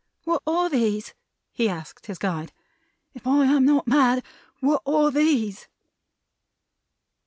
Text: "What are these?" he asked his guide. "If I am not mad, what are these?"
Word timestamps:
"What 0.23 0.41
are 0.47 0.67
these?" 0.67 1.13
he 1.51 1.69
asked 1.69 2.07
his 2.07 2.17
guide. 2.17 2.51
"If 3.13 3.27
I 3.27 3.45
am 3.45 3.65
not 3.65 3.85
mad, 3.87 4.23
what 4.59 4.81
are 4.87 5.11
these?" 5.11 5.67